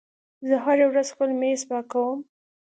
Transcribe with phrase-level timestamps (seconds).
[0.47, 2.19] زه هره ورځ خپل میز پاکوم.